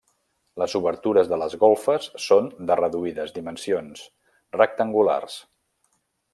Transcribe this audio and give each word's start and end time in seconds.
Les 0.61 0.71
obertures 0.77 1.29
de 1.33 1.37
les 1.41 1.55
golfes 1.63 2.07
són 2.29 2.49
de 2.71 2.79
reduïdes 2.81 3.35
dimensions, 3.37 4.03
rectangulars. 4.59 5.41